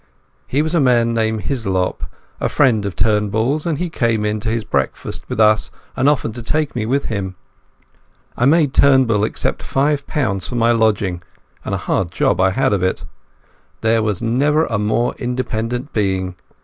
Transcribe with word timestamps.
He 0.47 0.63
was 0.63 0.73
a 0.73 0.79
man 0.79 1.13
named 1.13 1.41
Hislop, 1.41 2.05
a 2.39 2.49
friend 2.49 2.87
of 2.87 2.95
Turnbull's, 2.95 3.67
and 3.67 3.77
he 3.77 3.87
came 3.91 4.25
in 4.25 4.39
to 4.39 4.49
his 4.49 4.63
breakfast 4.63 5.23
with 5.29 5.39
us 5.39 5.69
and 5.95 6.09
offered 6.09 6.33
to 6.33 6.41
take 6.41 6.75
me 6.75 6.87
with 6.87 7.05
him. 7.05 7.35
I 8.35 8.45
made 8.47 8.73
Turnbull 8.73 9.23
accept 9.23 9.61
five 9.61 10.07
pounds 10.07 10.47
for 10.47 10.55
my 10.55 10.71
lodging, 10.71 11.21
and 11.63 11.75
a 11.75 11.77
hard 11.77 12.09
job 12.09 12.41
I 12.41 12.49
had 12.49 12.73
of 12.73 12.81
it. 12.81 13.05
There 13.81 14.01
never 14.21 14.61
was 14.63 14.71
a 14.71 14.79
more 14.79 15.13
independent 15.19 15.93
being. 15.93 16.33